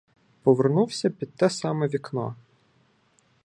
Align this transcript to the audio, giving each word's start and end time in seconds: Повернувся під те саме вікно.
Повернувся 0.43 1.09
під 1.09 1.33
те 1.35 1.49
саме 1.49 1.87
вікно. 1.87 2.35